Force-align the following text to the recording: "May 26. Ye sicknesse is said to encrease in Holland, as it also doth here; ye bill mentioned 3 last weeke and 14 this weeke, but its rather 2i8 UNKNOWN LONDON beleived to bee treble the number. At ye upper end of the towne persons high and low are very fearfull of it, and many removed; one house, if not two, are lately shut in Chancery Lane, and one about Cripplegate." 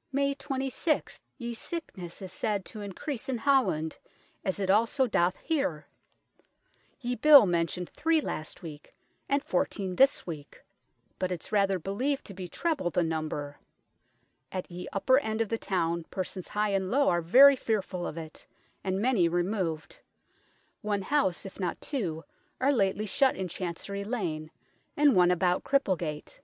"May 0.20 0.32
26. 0.34 1.18
Ye 1.38 1.54
sicknesse 1.54 2.22
is 2.22 2.32
said 2.32 2.64
to 2.66 2.82
encrease 2.82 3.28
in 3.28 3.38
Holland, 3.38 3.96
as 4.44 4.60
it 4.60 4.70
also 4.70 5.08
doth 5.08 5.36
here; 5.38 5.88
ye 7.00 7.16
bill 7.16 7.46
mentioned 7.46 7.90
3 7.90 8.20
last 8.20 8.62
weeke 8.62 8.94
and 9.28 9.42
14 9.42 9.96
this 9.96 10.24
weeke, 10.24 10.62
but 11.18 11.32
its 11.32 11.50
rather 11.50 11.80
2i8 11.80 11.80
UNKNOWN 11.80 11.84
LONDON 11.84 11.98
beleived 12.16 12.22
to 12.26 12.32
bee 12.34 12.46
treble 12.46 12.90
the 12.90 13.02
number. 13.02 13.58
At 14.52 14.70
ye 14.70 14.86
upper 14.92 15.18
end 15.18 15.40
of 15.40 15.48
the 15.48 15.58
towne 15.58 16.04
persons 16.12 16.50
high 16.50 16.70
and 16.70 16.88
low 16.88 17.08
are 17.08 17.20
very 17.20 17.56
fearfull 17.56 18.06
of 18.08 18.16
it, 18.16 18.46
and 18.84 19.02
many 19.02 19.26
removed; 19.28 19.98
one 20.80 21.02
house, 21.02 21.44
if 21.44 21.58
not 21.58 21.80
two, 21.80 22.22
are 22.60 22.70
lately 22.72 23.04
shut 23.06 23.34
in 23.34 23.48
Chancery 23.48 24.04
Lane, 24.04 24.52
and 24.96 25.16
one 25.16 25.32
about 25.32 25.64
Cripplegate." 25.64 26.38